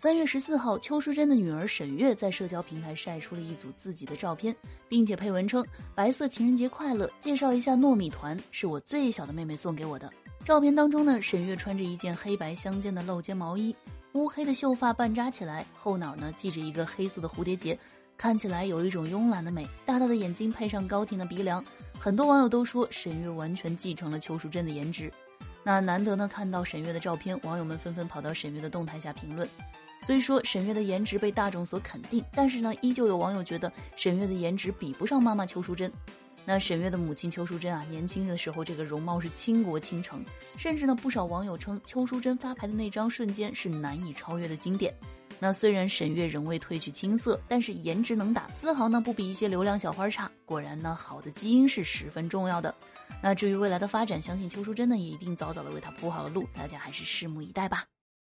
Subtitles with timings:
[0.00, 4.54] 三月十四号，邱淑贞的女儿沈月在社交平台晒出了一组自己的照片，
[4.88, 10.08] 并且配文称：“白色情人节快乐，介绍一下糯米团，是我最小的妹妹送给我的。”
[10.46, 13.74] 照片当中呢，沈月穿着一件黑白相间的露肩毛衣，
[14.12, 17.76] 乌黑的秀发半扎起来，后脑呢系着一个黑色的蝴蝶结，
[18.16, 19.66] 看起来有一种慵懒的美。
[19.84, 21.62] 大大的眼睛配上高挺的鼻梁，
[21.98, 25.12] 很多网友都说沈月完全继承了邱淑贞的颜值。
[25.64, 29.46] 那难得呢看到沈月的照片，网友们纷纷跑到沈月的动态下评论。
[30.08, 35.92] 虽说沈月的颜值被大众所肯定，但是呢，依旧有网友觉得沈月的颜值比不上妈妈邱淑贞。
[36.46, 40.24] 那沈月的母亲邱淑贞啊，年轻的时候这个容貌是倾国倾城，
[40.56, 44.94] 甚至呢，不少网友称邱淑贞发牌的那张瞬间是难以超越的经典。
[45.38, 50.30] 那虽然沈月仍未褪去青涩，但是颜值能打，丝毫呢不比一些流量小花差。
[50.46, 52.74] 果然呢，好的基因是十分重要的。
[53.22, 57.84] 那至于未来的发展，相信邱淑贞呢也一定早早的为她铺好了路，大家还是拭目以待吧。